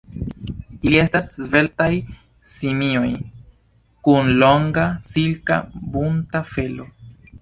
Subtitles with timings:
[0.87, 1.89] Ili estas sveltaj
[2.53, 3.11] simioj,
[4.07, 5.63] kun longa, silka,
[5.97, 6.89] bunta felo.